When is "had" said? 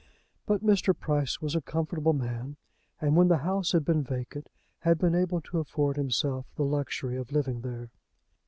3.73-3.85, 4.79-4.97